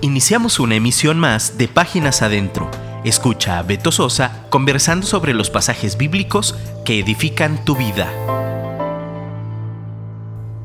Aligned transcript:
Iniciamos 0.00 0.60
una 0.60 0.76
emisión 0.76 1.18
más 1.18 1.58
de 1.58 1.66
Páginas 1.66 2.22
Adentro. 2.22 2.70
Escucha 3.04 3.58
a 3.58 3.64
Beto 3.64 3.90
Sosa 3.90 4.46
conversando 4.48 5.04
sobre 5.04 5.34
los 5.34 5.50
pasajes 5.50 5.98
bíblicos 5.98 6.54
que 6.84 7.00
edifican 7.00 7.64
tu 7.64 7.74
vida. 7.74 8.08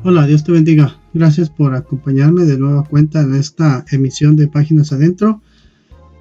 Hola, 0.04 0.24
Dios 0.28 0.44
te 0.44 0.52
bendiga. 0.52 1.00
Gracias 1.14 1.50
por 1.50 1.74
acompañarme 1.74 2.44
de 2.44 2.58
nueva 2.58 2.84
cuenta 2.84 3.22
en 3.22 3.34
esta 3.34 3.84
emisión 3.90 4.36
de 4.36 4.46
Páginas 4.46 4.92
Adentro. 4.92 5.42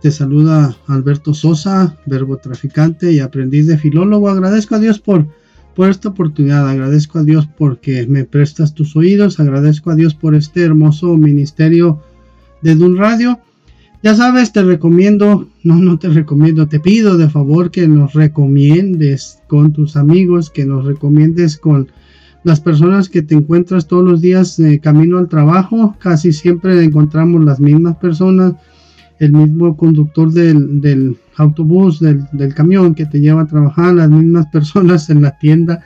Te 0.02 0.09
saluda 0.09 0.75
Alberto 0.88 1.36
Sosa, 1.36 1.95
verbo 2.07 2.38
traficante 2.38 3.11
y 3.11 3.20
aprendiz 3.20 3.68
de 3.68 3.77
filólogo. 3.77 4.27
Agradezco 4.27 4.73
a 4.73 4.80
Dios 4.80 4.98
por, 4.98 5.27
por 5.75 5.88
esta 5.88 6.09
oportunidad, 6.09 6.68
agradezco 6.68 7.20
a 7.20 7.23
Dios 7.23 7.48
porque 7.59 8.07
me 8.07 8.23
prestas 8.23 8.73
tus 8.73 8.95
oídos, 8.95 9.39
agradezco 9.39 9.91
a 9.91 9.95
Dios 9.95 10.16
por 10.16 10.34
este 10.34 10.64
hermoso 10.64 11.16
ministerio 11.16 12.02
desde 12.64 12.84
un 12.84 12.98
radio. 12.98 13.40
Ya 14.02 14.16
sabes, 14.16 14.52
te 14.52 14.64
recomiendo, 14.64 15.48
no, 15.64 15.76
no 15.76 15.98
te 15.98 16.10
recomiendo, 16.10 16.68
te 16.68 16.80
pido 16.80 17.18
de 17.18 17.30
favor 17.30 17.72
que 17.72 17.88
nos 17.88 18.14
recomiendes 18.14 19.39
con 19.48 19.72
tus 19.72 19.96
amigos, 19.96 20.50
que 20.50 20.66
nos 20.66 20.86
recomiendes 20.86 21.58
con 21.58 21.88
las 22.44 22.60
personas 22.60 23.08
que 23.08 23.22
te 23.22 23.36
encuentras 23.36 23.88
todos 23.88 24.04
los 24.04 24.22
días 24.22 24.58
de 24.58 24.80
camino 24.80 25.18
al 25.18 25.30
trabajo. 25.30 25.96
Casi 26.00 26.34
siempre 26.34 26.84
encontramos 26.84 27.46
las 27.46 27.60
mismas 27.62 27.96
personas, 27.96 28.56
el 29.20 29.32
mismo 29.32 29.78
conductor 29.78 30.32
del, 30.32 31.18
autobús, 31.38 32.02
del, 32.02 32.53
camión 32.53 32.94
que 32.95 33.06
te 33.06 33.22
lleva 33.22 33.44
a 33.44 33.48
trabajar, 33.48 33.94
las 33.94 34.09
mismas 34.09 34.48
personas 34.52 35.09
en 35.09 35.22
la 35.22 35.38
tienda, 35.38 35.81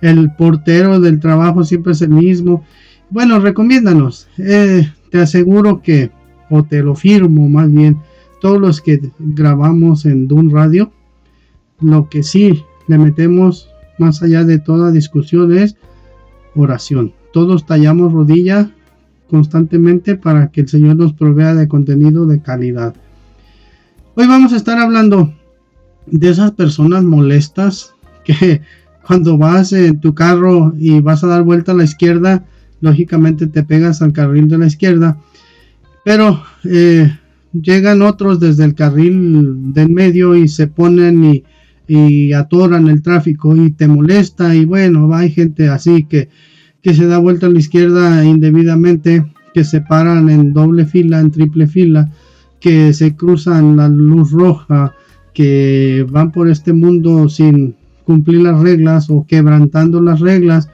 el 0.00 0.32
portero 0.32 0.98
del 0.98 1.20
trabajo 1.20 1.62
siempre 1.62 1.92
es 1.92 2.02
el 2.02 2.10
mismo. 2.10 2.64
Bueno, 3.10 3.38
recomiéndanos. 3.38 4.26
Eh, 4.38 4.90
te 5.10 5.20
aseguro 5.20 5.82
que 5.82 6.10
o 6.50 6.64
te 6.64 6.82
lo 6.82 6.94
firmo 6.94 7.48
más 7.48 7.72
bien, 7.72 7.98
todos 8.40 8.60
los 8.60 8.80
que 8.80 9.00
grabamos 9.18 10.04
en 10.04 10.26
Dun 10.26 10.50
Radio, 10.50 10.92
lo 11.80 12.08
que 12.08 12.22
sí 12.22 12.64
le 12.88 12.98
metemos 12.98 13.70
más 13.98 14.22
allá 14.22 14.44
de 14.44 14.58
toda 14.58 14.90
discusión 14.90 15.56
es 15.56 15.76
oración. 16.54 17.12
Todos 17.32 17.66
tallamos 17.66 18.12
rodilla 18.12 18.70
constantemente 19.28 20.16
para 20.16 20.50
que 20.50 20.62
el 20.62 20.68
Señor 20.68 20.96
nos 20.96 21.12
provea 21.12 21.54
de 21.54 21.68
contenido 21.68 22.26
de 22.26 22.42
calidad. 22.42 22.94
Hoy 24.16 24.26
vamos 24.26 24.52
a 24.52 24.56
estar 24.56 24.78
hablando 24.78 25.32
de 26.06 26.28
esas 26.28 26.50
personas 26.52 27.04
molestas 27.04 27.94
que 28.24 28.62
cuando 29.06 29.38
vas 29.38 29.72
en 29.72 30.00
tu 30.00 30.14
carro 30.14 30.74
y 30.78 31.00
vas 31.00 31.22
a 31.22 31.28
dar 31.28 31.42
vuelta 31.42 31.72
a 31.72 31.76
la 31.76 31.84
izquierda, 31.84 32.44
lógicamente 32.80 33.46
te 33.46 33.62
pegas 33.62 34.02
al 34.02 34.12
carril 34.12 34.48
de 34.48 34.58
la 34.58 34.66
izquierda 34.66 35.18
pero 36.04 36.42
eh, 36.64 37.10
llegan 37.52 38.02
otros 38.02 38.40
desde 38.40 38.64
el 38.64 38.74
carril 38.74 39.72
del 39.72 39.90
medio 39.90 40.36
y 40.36 40.48
se 40.48 40.66
ponen 40.66 41.24
y, 41.24 41.44
atoran 42.32 42.86
el 42.86 43.02
tráfico 43.02 43.56
y 43.56 43.72
te 43.72 43.88
molesta 43.88 44.54
y 44.54 44.64
bueno, 44.64 45.12
hay 45.12 45.32
gente 45.32 45.68
así 45.68 46.04
que, 46.04 46.28
que 46.82 46.94
se 46.94 47.08
da 47.08 47.18
vuelta 47.18 47.46
a 47.46 47.50
la 47.50 47.58
izquierda 47.58 48.24
indebidamente, 48.24 49.26
que 49.52 49.64
se 49.64 49.80
paran 49.80 50.30
en 50.30 50.52
doble 50.52 50.86
fila, 50.86 51.18
en 51.18 51.32
triple 51.32 51.66
fila, 51.66 52.08
que 52.60 52.92
se 52.92 53.16
cruzan 53.16 53.76
la 53.76 53.88
luz 53.88 54.30
roja, 54.30 54.94
que 55.34 56.06
van 56.08 56.30
por 56.30 56.48
este 56.48 56.72
mundo 56.72 57.28
sin 57.28 57.74
cumplir 58.04 58.42
las 58.42 58.60
reglas 58.60 59.10
o 59.10 59.26
quebrantando 59.26 60.00
las 60.00 60.20
reglas. 60.20 60.68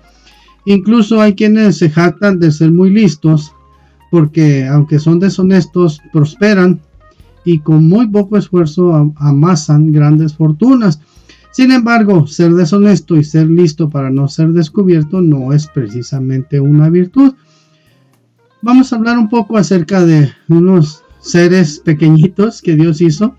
Incluso 0.67 1.23
hay 1.23 1.35
quienes 1.35 1.79
se 1.79 1.89
jactan 1.89 2.41
de 2.41 2.53
ser 2.53 2.73
muy 2.73 2.91
listos 2.91 3.53
porque 4.11 4.67
aunque 4.67 4.99
son 4.99 5.19
deshonestos, 5.19 6.01
prosperan 6.12 6.81
y 7.45 7.61
con 7.61 7.89
muy 7.89 8.09
poco 8.09 8.37
esfuerzo 8.37 9.13
amasan 9.17 9.93
grandes 9.93 10.35
fortunas. 10.35 11.01
Sin 11.53 11.70
embargo, 11.70 12.27
ser 12.27 12.53
deshonesto 12.53 13.17
y 13.17 13.25
ser 13.25 13.48
listo 13.48 13.89
para 13.89 14.11
no 14.11 14.29
ser 14.29 14.48
descubierto 14.48 15.23
no 15.23 15.53
es 15.53 15.69
precisamente 15.69 16.61
una 16.61 16.91
virtud. 16.91 17.35
Vamos 18.63 18.92
a 18.92 18.97
hablar 18.97 19.17
un 19.17 19.29
poco 19.29 19.57
acerca 19.57 20.05
de 20.05 20.29
unos 20.48 21.03
seres 21.20 21.79
pequeñitos 21.79 22.61
que 22.63 22.75
Dios 22.75 23.01
hizo. 23.01 23.36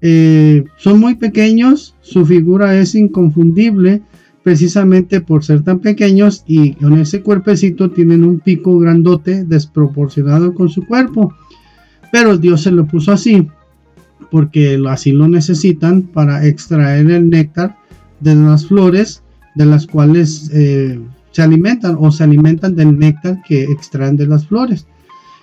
Eh, 0.00 0.64
son 0.76 1.00
muy 1.00 1.16
pequeños, 1.16 1.94
su 2.00 2.24
figura 2.24 2.78
es 2.78 2.94
inconfundible, 2.94 4.02
precisamente 4.48 5.20
por 5.20 5.44
ser 5.44 5.62
tan 5.62 5.80
pequeños 5.80 6.42
y 6.46 6.72
con 6.72 6.98
ese 6.98 7.20
cuerpecito 7.20 7.90
tienen 7.90 8.24
un 8.24 8.40
pico 8.40 8.78
grandote 8.78 9.44
desproporcionado 9.44 10.54
con 10.54 10.70
su 10.70 10.86
cuerpo. 10.86 11.34
Pero 12.10 12.38
Dios 12.38 12.62
se 12.62 12.70
lo 12.70 12.86
puso 12.86 13.12
así 13.12 13.46
porque 14.30 14.82
así 14.88 15.12
lo 15.12 15.28
necesitan 15.28 16.00
para 16.00 16.46
extraer 16.46 17.10
el 17.10 17.28
néctar 17.28 17.76
de 18.20 18.36
las 18.36 18.66
flores 18.66 19.22
de 19.54 19.66
las 19.66 19.86
cuales 19.86 20.50
eh, 20.54 20.98
se 21.32 21.42
alimentan 21.42 21.98
o 22.00 22.10
se 22.10 22.24
alimentan 22.24 22.74
del 22.74 22.98
néctar 22.98 23.42
que 23.46 23.64
extraen 23.64 24.16
de 24.16 24.28
las 24.28 24.46
flores. 24.46 24.86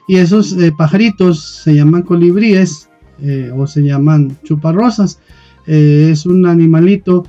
Y 0.07 0.15
esos 0.15 0.53
eh, 0.53 0.73
pajaritos 0.75 1.61
se 1.63 1.75
llaman 1.75 2.01
colibríes 2.01 2.89
eh, 3.21 3.51
o 3.55 3.67
se 3.67 3.83
llaman 3.83 4.35
chuparrosas. 4.43 5.19
es 5.67 6.25
un 6.25 6.47
animalito 6.47 7.23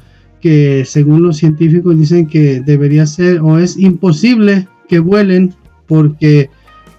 que 0.47 0.85
según 0.85 1.25
los 1.25 1.39
científicos 1.39 1.99
dicen 1.99 2.29
que 2.29 2.61
debería 2.61 3.05
ser 3.05 3.41
o 3.41 3.59
es 3.59 3.77
imposible 3.77 4.69
que 4.89 5.01
vuelen 5.01 5.53
porque 5.89 6.51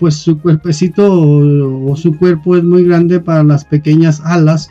pues 0.02 0.16
su 0.16 0.38
cuerpecito 0.42 1.10
o, 1.10 1.96
su 1.96 2.18
cuerpo 2.18 2.58
es 2.58 2.66
muy 2.66 2.84
grande 2.84 3.22
para 3.22 3.46
las 3.46 3.64
pequeñas 3.64 4.20
alas 4.26 4.70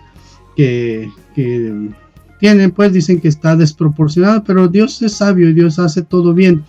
que, 0.56 1.08
tienen 2.38 2.70
pues 2.70 2.92
dicen 2.92 3.18
que 3.18 3.28
está 3.28 3.56
desproporcionado 3.56 4.44
pero 4.44 4.68
Dios 4.68 5.00
es 5.00 5.12
sabio 5.12 5.48
y 5.48 5.54
Dios 5.54 5.78
hace 5.78 6.02
todo 6.02 6.34
bien. 6.34 6.62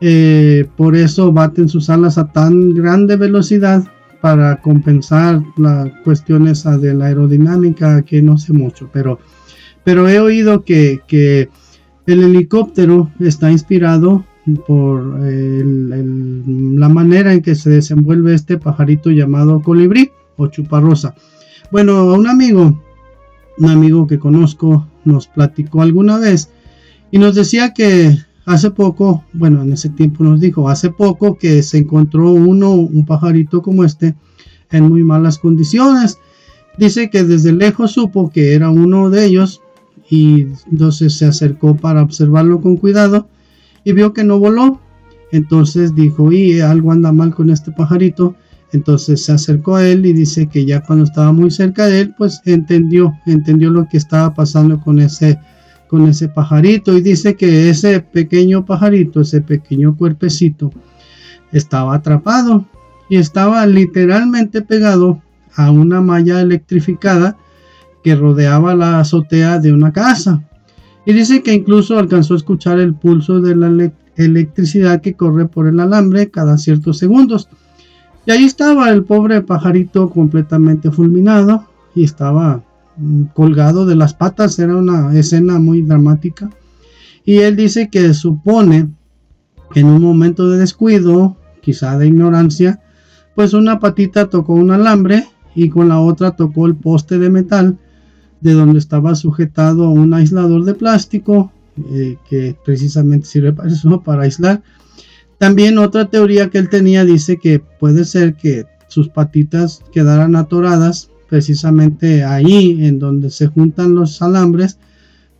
Eh, 0.00 0.66
por 0.78 0.96
eso 0.96 1.30
baten 1.30 1.68
sus 1.68 1.90
alas 1.90 2.16
a 2.16 2.32
tan 2.32 2.72
grande 2.72 3.16
velocidad 3.16 3.86
para 4.22 4.62
compensar 4.62 5.42
la 5.58 5.92
cuestión 6.04 6.48
esa 6.48 6.78
de 6.78 6.94
la 6.94 7.06
aerodinámica 7.06 8.00
que 8.00 8.22
no 8.22 8.38
sé 8.38 8.54
mucho 8.54 8.88
pero 8.90 9.18
pero 9.88 10.06
he 10.06 10.20
oído 10.20 10.64
que, 10.64 11.48
el 12.06 12.22
helicóptero 12.22 13.10
está 13.20 13.50
inspirado 13.50 14.22
por 14.66 15.18
la 15.18 16.88
manera 16.90 17.32
en 17.32 17.40
que 17.40 17.54
se 17.54 17.70
desenvuelve 17.70 18.34
este 18.34 18.58
pajarito 18.58 19.10
llamado 19.10 19.62
colibrí 19.62 20.10
o 20.36 20.48
chuparrosa. 20.48 21.14
Bueno, 21.72 22.12
un 22.12 22.28
amigo, 22.28 22.78
un 23.56 23.70
amigo 23.70 24.06
que 24.06 24.18
conozco, 24.18 24.86
nos 25.06 25.26
platicó 25.26 25.80
alguna 25.80 26.18
vez 26.18 26.50
y 27.10 27.16
nos 27.16 27.34
decía 27.34 27.72
que 27.72 28.14
hace 28.44 28.70
poco, 28.70 29.24
bueno, 29.32 29.62
en 29.62 29.72
ese 29.72 29.88
tiempo 29.88 30.22
nos 30.22 30.38
dijo, 30.38 30.68
hace 30.68 30.90
poco 30.90 31.38
que 31.38 31.62
se 31.62 31.78
encontró 31.78 32.30
uno, 32.30 32.72
un 32.72 33.06
pajarito 33.06 33.62
como 33.62 33.84
este, 33.84 34.14
en 34.70 34.84
muy 34.86 35.02
malas 35.02 35.38
condiciones. 35.38 36.18
Dice 36.76 37.08
que 37.08 37.24
desde 37.24 37.52
lejos 37.52 37.92
supo 37.92 38.30
que 38.30 38.52
era 38.52 38.68
uno 38.68 39.08
de 39.08 39.24
ellos 39.24 39.62
y 40.10 40.46
entonces 40.70 41.14
se 41.14 41.26
acercó 41.26 41.76
para 41.76 42.02
observarlo 42.02 42.60
con 42.60 42.76
cuidado 42.76 43.28
y 43.84 43.92
vio 43.92 44.12
que 44.12 44.24
no 44.24 44.38
voló. 44.38 44.80
Entonces 45.32 45.94
dijo, 45.94 46.32
y 46.32 46.60
algo 46.60 46.92
anda 46.92 47.12
mal 47.12 47.34
con 47.34 47.50
este 47.50 47.70
pajarito. 47.72 48.34
Entonces 48.72 49.24
se 49.24 49.32
acercó 49.32 49.76
a 49.76 49.86
él 49.86 50.04
y 50.06 50.12
dice 50.12 50.46
que 50.46 50.64
ya 50.64 50.82
cuando 50.82 51.04
estaba 51.04 51.32
muy 51.32 51.50
cerca 51.50 51.86
de 51.86 52.00
él, 52.00 52.14
pues 52.16 52.40
entendió, 52.44 53.14
entendió 53.26 53.70
lo 53.70 53.88
que 53.88 53.96
estaba 53.96 54.34
pasando 54.34 54.80
con 54.80 54.98
ese, 54.98 55.38
con 55.88 56.06
ese 56.06 56.28
pajarito 56.28 56.96
y 56.96 57.00
dice 57.00 57.34
que 57.34 57.70
ese 57.70 58.00
pequeño 58.00 58.64
pajarito, 58.64 59.22
ese 59.22 59.40
pequeño 59.40 59.96
cuerpecito, 59.96 60.70
estaba 61.52 61.94
atrapado 61.94 62.66
y 63.08 63.16
estaba 63.16 63.66
literalmente 63.66 64.60
pegado 64.60 65.22
a 65.54 65.70
una 65.70 66.02
malla 66.02 66.40
electrificada 66.40 67.38
que 68.02 68.14
rodeaba 68.14 68.74
la 68.74 69.00
azotea 69.00 69.58
de 69.58 69.72
una 69.72 69.92
casa. 69.92 70.42
Y 71.04 71.12
dice 71.12 71.42
que 71.42 71.54
incluso 71.54 71.98
alcanzó 71.98 72.34
a 72.34 72.36
escuchar 72.38 72.78
el 72.78 72.94
pulso 72.94 73.40
de 73.40 73.56
la 73.56 73.92
electricidad 74.16 75.00
que 75.00 75.14
corre 75.14 75.46
por 75.46 75.66
el 75.66 75.80
alambre 75.80 76.30
cada 76.30 76.58
ciertos 76.58 76.98
segundos. 76.98 77.48
Y 78.26 78.30
ahí 78.30 78.44
estaba 78.44 78.90
el 78.90 79.04
pobre 79.04 79.40
pajarito 79.40 80.10
completamente 80.10 80.90
fulminado 80.90 81.64
y 81.94 82.04
estaba 82.04 82.62
mm, 82.98 83.22
colgado 83.34 83.86
de 83.86 83.96
las 83.96 84.12
patas. 84.12 84.58
Era 84.58 84.76
una 84.76 85.18
escena 85.18 85.58
muy 85.58 85.80
dramática. 85.80 86.50
Y 87.24 87.38
él 87.38 87.56
dice 87.56 87.88
que 87.88 88.12
supone 88.12 88.88
que 89.72 89.80
en 89.80 89.86
un 89.86 90.02
momento 90.02 90.50
de 90.50 90.58
descuido, 90.58 91.36
quizá 91.62 91.96
de 91.96 92.08
ignorancia, 92.08 92.80
pues 93.34 93.54
una 93.54 93.80
patita 93.80 94.28
tocó 94.28 94.54
un 94.54 94.72
alambre 94.72 95.26
y 95.54 95.68
con 95.68 95.88
la 95.88 96.00
otra 96.00 96.32
tocó 96.32 96.66
el 96.66 96.76
poste 96.76 97.18
de 97.18 97.30
metal 97.30 97.78
de 98.40 98.52
donde 98.52 98.78
estaba 98.78 99.14
sujetado 99.14 99.90
un 99.90 100.14
aislador 100.14 100.64
de 100.64 100.74
plástico 100.74 101.52
eh, 101.92 102.16
que 102.28 102.56
precisamente 102.64 103.26
sirve 103.26 103.52
para 103.52 103.70
para 104.04 104.22
aislar. 104.22 104.62
También 105.38 105.78
otra 105.78 106.06
teoría 106.06 106.50
que 106.50 106.58
él 106.58 106.68
tenía 106.68 107.04
dice 107.04 107.38
que 107.38 107.60
puede 107.60 108.04
ser 108.04 108.34
que 108.34 108.66
sus 108.88 109.08
patitas 109.08 109.82
quedaran 109.92 110.34
atoradas 110.34 111.10
precisamente 111.28 112.24
ahí 112.24 112.84
en 112.84 112.98
donde 112.98 113.30
se 113.30 113.46
juntan 113.46 113.94
los 113.94 114.20
alambres 114.22 114.78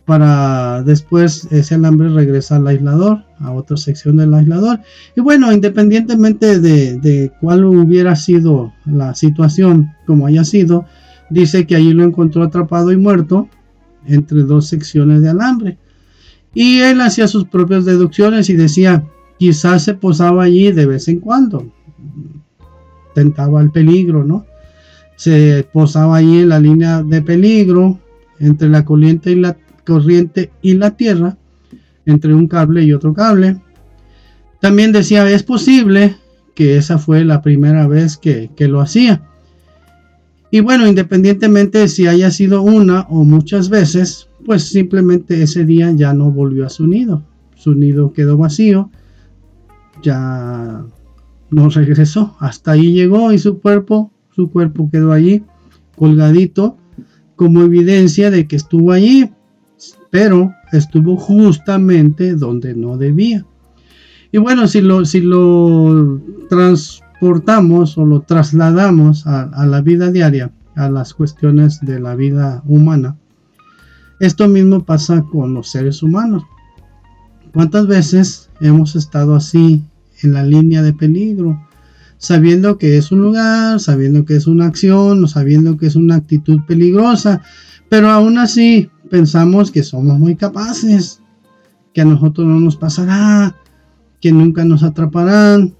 para 0.05 0.81
después 0.81 1.47
ese 1.51 1.75
alambre 1.75 2.09
regresa 2.09 2.55
al 2.55 2.65
aislador, 2.65 3.25
a 3.37 3.51
otra 3.51 3.77
sección 3.77 4.17
del 4.17 4.33
aislador. 4.33 4.79
Y 5.15 5.21
bueno, 5.21 5.51
independientemente 5.51 6.59
de, 6.59 6.97
de 6.97 7.31
cuál 7.39 7.63
hubiera 7.65 8.15
sido 8.15 8.73
la 8.85 9.13
situación, 9.13 9.91
como 10.07 10.25
haya 10.25 10.43
sido, 10.43 10.85
dice 11.29 11.65
que 11.65 11.75
allí 11.75 11.93
lo 11.93 12.03
encontró 12.03 12.43
atrapado 12.43 12.91
y 12.91 12.97
muerto 12.97 13.49
entre 14.05 14.43
dos 14.43 14.67
secciones 14.67 15.21
de 15.21 15.29
alambre. 15.29 15.77
Y 16.53 16.79
él 16.79 17.01
hacía 17.01 17.27
sus 17.27 17.45
propias 17.45 17.85
deducciones 17.85 18.49
y 18.49 18.55
decía, 18.55 19.03
quizás 19.37 19.83
se 19.83 19.93
posaba 19.93 20.43
allí 20.43 20.71
de 20.71 20.85
vez 20.85 21.07
en 21.07 21.19
cuando. 21.19 21.71
Tentaba 23.13 23.61
el 23.61 23.71
peligro, 23.71 24.23
¿no? 24.23 24.45
Se 25.15 25.67
posaba 25.71 26.17
allí 26.17 26.39
en 26.39 26.49
la 26.49 26.59
línea 26.59 27.03
de 27.03 27.21
peligro 27.21 27.99
entre 28.39 28.69
la 28.69 28.85
corriente 28.85 29.31
y 29.31 29.35
la 29.35 29.57
corriente 29.85 30.51
y 30.61 30.75
la 30.75 30.91
tierra, 30.91 31.37
entre 32.05 32.33
un 32.33 32.47
cable 32.47 32.83
y 32.83 32.93
otro 32.93 33.13
cable. 33.13 33.57
También 34.61 34.91
decía, 34.91 35.29
es 35.29 35.43
posible 35.43 36.15
que 36.55 36.77
esa 36.77 36.97
fue 36.97 37.23
la 37.25 37.41
primera 37.41 37.87
vez 37.87 38.17
que, 38.17 38.49
que 38.55 38.67
lo 38.67 38.81
hacía. 38.81 39.28
Y 40.51 40.61
bueno, 40.61 40.87
independientemente 40.87 41.79
de 41.79 41.87
si 41.87 42.07
haya 42.07 42.31
sido 42.31 42.61
una 42.61 43.01
o 43.09 43.23
muchas 43.23 43.69
veces, 43.69 44.27
pues 44.45 44.63
simplemente 44.63 45.41
ese 45.43 45.65
día 45.65 45.91
ya 45.91 46.13
no 46.13 46.31
volvió 46.31 46.65
a 46.65 46.69
su 46.69 46.87
nido. 46.87 47.23
Su 47.55 47.75
nido 47.75 48.13
quedó 48.13 48.37
vacío, 48.37 48.89
ya 50.01 50.85
no 51.51 51.69
regresó. 51.69 52.35
Hasta 52.39 52.71
ahí 52.71 52.93
llegó 52.93 53.31
y 53.31 53.37
su 53.37 53.59
cuerpo, 53.59 54.11
su 54.31 54.49
cuerpo 54.49 54.89
quedó 54.91 55.11
allí 55.11 55.43
colgadito 55.95 56.77
como 57.35 57.61
evidencia 57.61 58.31
de 58.31 58.47
que 58.47 58.55
estuvo 58.55 58.91
allí, 58.91 59.29
pero 60.09 60.53
estuvo 60.71 61.17
justamente 61.17 62.35
donde 62.35 62.73
no 62.73 62.97
debía. 62.97 63.45
Y 64.31 64.37
bueno, 64.37 64.67
si 64.67 64.81
lo, 64.81 65.05
si 65.05 65.21
lo 65.21 66.21
o 67.21 68.05
lo 68.05 68.21
trasladamos 68.21 69.27
a 69.27 69.65
la 69.65 69.81
vida 69.81 70.11
diaria, 70.11 70.51
a 70.75 70.89
las 70.89 71.13
cuestiones 71.13 71.79
de 71.81 71.99
la 71.99 72.15
vida 72.15 72.63
humana, 72.65 73.17
esto 74.19 74.49
mismo 74.49 74.83
pasa 74.83 75.23
con 75.31 75.53
los 75.53 75.69
seres 75.69 76.03
humanos. 76.03 76.43
¿Cuántas 77.53 77.87
veces 77.87 78.49
hemos 78.59 78.97
estado 78.97 79.33
así 79.33 79.81
en 80.21 80.33
la 80.33 80.43
línea 80.43 80.81
de 80.81 80.91
peligro? 80.91 81.57
Sabiendo 82.17 82.77
que 82.77 82.97
es 82.97 83.13
un 83.13 83.21
lugar, 83.21 83.79
sabiendo 83.79 84.25
que 84.25 84.35
es 84.35 84.45
una 84.45 84.65
acción, 84.65 85.25
sabiendo 85.29 85.77
que 85.77 85.87
es 85.87 85.95
una 85.95 86.15
actitud 86.15 86.59
peligrosa, 86.67 87.41
pero 87.87 88.09
aún 88.09 88.37
así 88.37 88.89
pensamos 89.09 89.71
que 89.71 89.83
somos 89.83 90.19
muy 90.19 90.35
capaces, 90.35 91.21
que 91.93 92.01
a 92.01 92.05
nosotros 92.05 92.45
no 92.45 92.59
nos 92.59 92.75
pasará, 92.75 93.55
que 94.19 94.33
nunca 94.33 94.65
nos 94.65 94.83
atraparán, 94.83 95.75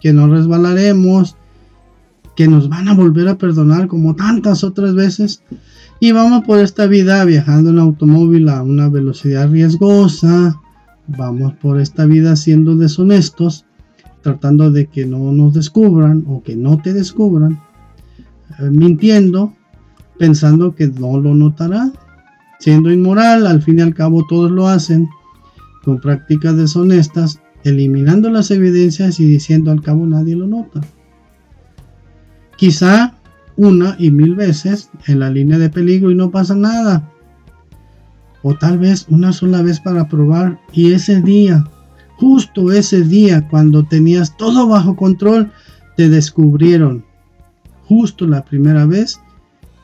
que 0.00 0.12
no 0.12 0.28
resbalaremos, 0.28 1.36
que 2.36 2.46
nos 2.48 2.68
van 2.68 2.88
a 2.88 2.94
volver 2.94 3.28
a 3.28 3.38
perdonar 3.38 3.88
como 3.88 4.14
tantas 4.14 4.62
otras 4.62 4.94
veces. 4.94 5.42
Y 5.98 6.12
vamos 6.12 6.44
por 6.44 6.58
esta 6.58 6.86
vida 6.86 7.24
viajando 7.24 7.70
en 7.70 7.78
automóvil 7.78 8.48
a 8.50 8.62
una 8.62 8.88
velocidad 8.88 9.50
riesgosa. 9.50 10.60
Vamos 11.06 11.54
por 11.54 11.80
esta 11.80 12.04
vida 12.04 12.36
siendo 12.36 12.76
deshonestos, 12.76 13.64
tratando 14.22 14.70
de 14.70 14.86
que 14.86 15.06
no 15.06 15.32
nos 15.32 15.54
descubran 15.54 16.24
o 16.28 16.42
que 16.42 16.54
no 16.54 16.78
te 16.78 16.92
descubran. 16.92 17.58
Eh, 18.58 18.70
mintiendo, 18.70 19.54
pensando 20.18 20.74
que 20.74 20.88
no 20.88 21.18
lo 21.18 21.34
notará. 21.34 21.90
Siendo 22.58 22.90
inmoral, 22.90 23.46
al 23.46 23.62
fin 23.62 23.78
y 23.78 23.82
al 23.82 23.94
cabo 23.94 24.26
todos 24.28 24.50
lo 24.50 24.68
hacen. 24.68 25.08
Con 25.84 26.00
prácticas 26.00 26.56
deshonestas, 26.56 27.40
eliminando 27.66 28.30
las 28.30 28.52
evidencias 28.52 29.18
y 29.18 29.24
diciendo 29.24 29.72
al 29.72 29.82
cabo 29.82 30.06
nadie 30.06 30.36
lo 30.36 30.46
nota. 30.46 30.80
Quizá 32.56 33.16
una 33.56 33.96
y 33.98 34.10
mil 34.12 34.36
veces 34.36 34.88
en 35.06 35.18
la 35.18 35.30
línea 35.30 35.58
de 35.58 35.68
peligro 35.68 36.12
y 36.12 36.14
no 36.14 36.30
pasa 36.30 36.54
nada. 36.54 37.10
O 38.42 38.54
tal 38.54 38.78
vez 38.78 39.06
una 39.08 39.32
sola 39.32 39.62
vez 39.62 39.80
para 39.80 40.08
probar 40.08 40.60
y 40.72 40.92
ese 40.92 41.20
día, 41.20 41.64
justo 42.16 42.70
ese 42.70 43.02
día 43.02 43.48
cuando 43.48 43.82
tenías 43.82 44.36
todo 44.36 44.68
bajo 44.68 44.94
control, 44.94 45.50
te 45.96 46.08
descubrieron. 46.08 47.04
Justo 47.88 48.28
la 48.28 48.44
primera 48.44 48.86
vez 48.86 49.20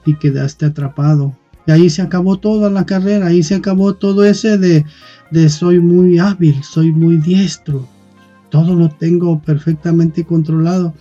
y 0.06 0.14
quedaste 0.14 0.66
atrapado. 0.66 1.36
Y 1.66 1.72
ahí 1.72 1.90
se 1.90 2.02
acabó 2.02 2.38
toda 2.38 2.70
la 2.70 2.86
carrera, 2.86 3.26
ahí 3.26 3.42
se 3.42 3.56
acabó 3.56 3.94
todo 3.94 4.24
ese 4.24 4.58
de, 4.58 4.84
de 5.32 5.48
soy 5.48 5.80
muy 5.80 6.18
hábil, 6.18 6.62
soy 6.62 6.92
muy 6.92 7.16
diestro, 7.16 7.86
todo 8.50 8.74
lo 8.74 8.88
tengo 8.90 9.40
perfectamente 9.40 10.24
controlado. 10.24 10.94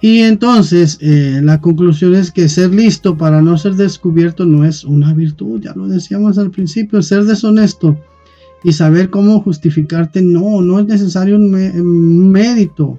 Y 0.00 0.20
entonces 0.20 0.98
eh, 1.00 1.40
la 1.42 1.60
conclusión 1.60 2.14
es 2.14 2.30
que 2.30 2.48
ser 2.48 2.74
listo 2.74 3.16
para 3.16 3.40
no 3.40 3.56
ser 3.56 3.74
descubierto 3.74 4.44
no 4.44 4.64
es 4.64 4.84
una 4.84 5.14
virtud, 5.14 5.62
ya 5.62 5.72
lo 5.74 5.88
decíamos 5.88 6.36
al 6.36 6.50
principio, 6.50 7.00
ser 7.00 7.24
deshonesto 7.24 7.98
y 8.64 8.72
saber 8.72 9.10
cómo 9.10 9.40
justificarte, 9.40 10.22
no, 10.22 10.62
no 10.62 10.80
es 10.80 10.86
necesario 10.86 11.36
un, 11.36 12.30
mérito. 12.32 12.98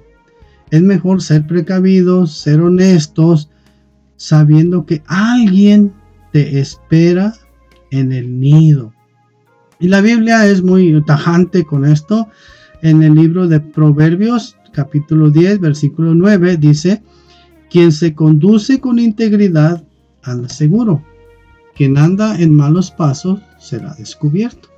Es 0.70 0.80
mejor 0.80 1.20
ser 1.20 1.46
precavidos, 1.46 2.38
ser 2.38 2.60
honestos, 2.60 3.50
sabiendo 4.16 4.86
que 4.86 5.02
alguien 5.06 5.92
te 6.32 6.60
espera 6.60 7.34
en 7.90 8.12
el 8.12 8.40
nido. 8.40 8.95
Y 9.78 9.88
la 9.88 10.00
Biblia 10.00 10.46
es 10.46 10.62
muy 10.62 11.02
tajante 11.04 11.64
con 11.64 11.84
esto. 11.84 12.28
En 12.82 13.02
el 13.02 13.14
libro 13.14 13.46
de 13.46 13.60
Proverbios 13.60 14.56
capítulo 14.72 15.30
10, 15.30 15.60
versículo 15.60 16.14
9 16.14 16.56
dice, 16.56 17.02
quien 17.70 17.92
se 17.92 18.14
conduce 18.14 18.80
con 18.80 18.98
integridad 18.98 19.82
anda 20.22 20.48
seguro, 20.48 21.02
quien 21.74 21.96
anda 21.96 22.38
en 22.40 22.54
malos 22.54 22.90
pasos 22.90 23.40
será 23.58 23.94
descubierto. 23.94 24.68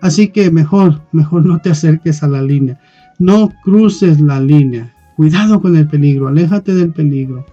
Así 0.00 0.28
que 0.28 0.50
mejor, 0.50 1.00
mejor 1.12 1.44
no 1.46 1.60
te 1.60 1.70
acerques 1.70 2.22
a 2.22 2.28
la 2.28 2.42
línea, 2.42 2.80
no 3.18 3.52
cruces 3.64 4.20
la 4.20 4.40
línea, 4.40 4.94
cuidado 5.16 5.60
con 5.60 5.76
el 5.76 5.88
peligro, 5.88 6.28
aléjate 6.28 6.74
del 6.74 6.92
peligro. 6.92 7.46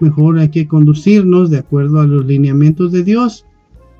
Mejor 0.00 0.38
hay 0.38 0.48
que 0.48 0.66
conducirnos 0.66 1.50
de 1.50 1.58
acuerdo 1.58 2.00
a 2.00 2.06
los 2.06 2.24
lineamientos 2.26 2.92
de 2.92 3.04
Dios, 3.04 3.44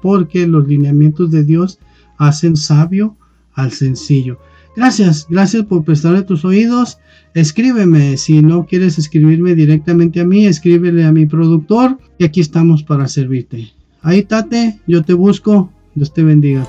porque 0.01 0.47
los 0.47 0.67
lineamientos 0.67 1.31
de 1.31 1.45
Dios 1.45 1.79
hacen 2.21 2.57
sabio 2.57 3.17
al 3.55 3.73
sencillo. 3.73 4.39
Gracias, 4.77 5.27
gracias 5.29 5.65
por 5.65 5.85
prestarle 5.85 6.23
tus 6.23 6.45
oídos. 6.45 6.99
Escríbeme, 7.35 8.17
si 8.17 8.43
no 8.43 8.67
quieres 8.67 8.99
escribirme 8.99 9.55
directamente 9.55 10.21
a 10.21 10.25
mí, 10.25 10.47
escríbele 10.47 11.05
a 11.05 11.13
mi 11.13 11.27
productor 11.27 11.99
y 12.19 12.25
aquí 12.25 12.41
estamos 12.41 12.83
para 12.83 13.09
servirte. 13.09 13.73
Ahí 14.03 14.23
tate, 14.23 14.81
yo 14.87 15.03
te 15.03 15.15
busco, 15.15 15.73
Dios 15.95 16.15
te 16.15 16.23
bendiga. 16.23 16.67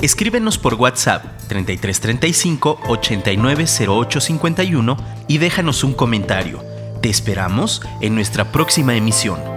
Escríbenos 0.00 0.58
por 0.58 0.74
WhatsApp 0.74 1.24
3335 1.48 2.78
890851 2.88 4.96
y 5.28 5.38
déjanos 5.38 5.82
un 5.82 5.94
comentario. 5.94 6.60
Te 7.00 7.08
esperamos 7.08 7.82
en 8.00 8.14
nuestra 8.14 8.52
próxima 8.52 8.94
emisión. 8.94 9.53